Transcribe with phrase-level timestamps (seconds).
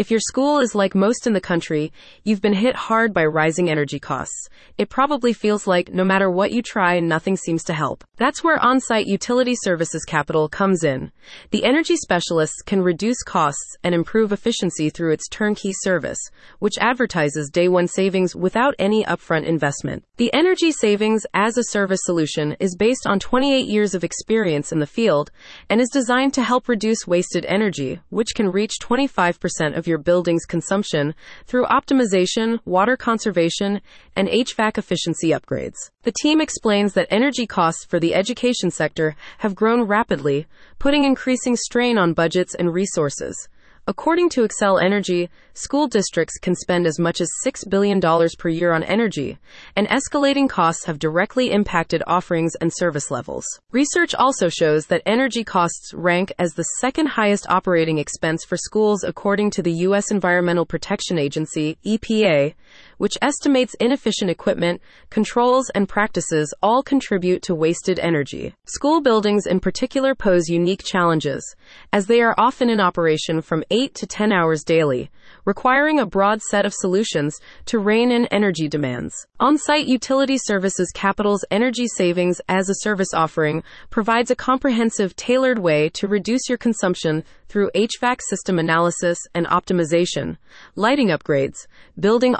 [0.00, 1.92] If your school is like most in the country,
[2.24, 4.48] you've been hit hard by rising energy costs.
[4.78, 8.02] It probably feels like no matter what you try, nothing seems to help.
[8.16, 11.12] That's where Onsite Utility Services Capital comes in.
[11.50, 16.30] The energy specialists can reduce costs and improve efficiency through its turnkey service,
[16.60, 20.06] which advertises day one savings without any upfront investment.
[20.16, 24.78] The energy savings as a service solution is based on 28 years of experience in
[24.78, 25.30] the field
[25.68, 30.46] and is designed to help reduce wasted energy, which can reach 25% of your building's
[30.46, 31.14] consumption
[31.44, 33.82] through optimization, water conservation,
[34.16, 35.90] and HVAC efficiency upgrades.
[36.04, 40.46] The team explains that energy costs for the education sector have grown rapidly,
[40.78, 43.48] putting increasing strain on budgets and resources.
[43.86, 48.00] According to Xcel Energy, school districts can spend as much as $6 billion
[48.38, 49.38] per year on energy,
[49.74, 53.46] and escalating costs have directly impacted offerings and service levels.
[53.72, 59.02] Research also shows that energy costs rank as the second highest operating expense for schools
[59.02, 60.10] according to the U.S.
[60.10, 62.54] Environmental Protection Agency, EPA,
[63.00, 68.54] which estimates inefficient equipment, controls, and practices all contribute to wasted energy.
[68.66, 71.56] School buildings in particular pose unique challenges,
[71.94, 75.10] as they are often in operation from 8 to 10 hours daily,
[75.46, 79.26] requiring a broad set of solutions to rein in energy demands.
[79.40, 85.88] Onsite Utility Services Capital's energy savings as a service offering provides a comprehensive, tailored way
[85.88, 90.36] to reduce your consumption through HVAC system analysis and optimization,
[90.76, 91.66] lighting upgrades,
[91.98, 92.36] building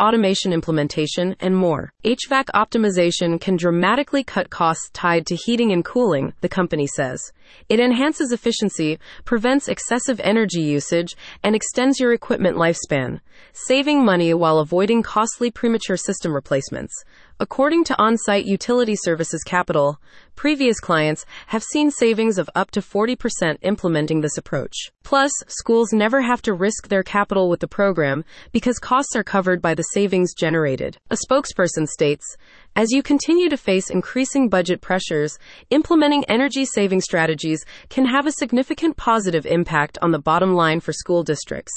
[0.51, 1.93] automation implementation, and more.
[2.05, 7.21] HVAC optimization can dramatically cut costs tied to heating and cooling, the company says.
[7.69, 13.21] It enhances efficiency, prevents excessive energy usage, and extends your equipment lifespan,
[13.53, 16.95] saving money while avoiding costly premature system replacements.
[17.43, 19.99] According to Onsite Utility Services Capital,
[20.37, 24.77] previous clients have seen savings of up to 40% implementing this approach.
[25.05, 29.63] Plus, schools never have to risk their capital with the program because costs are covered
[29.63, 30.99] by the savings generated.
[31.11, 32.37] A spokesperson states,
[32.77, 35.39] as you continue to face increasing budget pressures,
[35.71, 40.93] implementing energy saving strategies can have a significant positive impact on the bottom line for
[40.93, 41.73] school districts.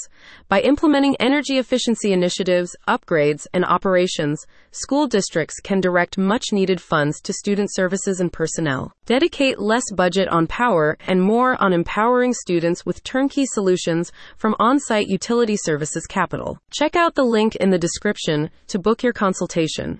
[0.48, 7.20] By implementing energy efficiency initiatives, upgrades, and operations, school districts can direct much needed funds
[7.22, 8.92] to student services and personnel.
[9.06, 15.08] Dedicate less budget on power and more on empowering students with turnkey solutions from Onsite
[15.08, 16.58] Utility Services Capital.
[16.72, 19.92] Check out the link in the description to book your consultation.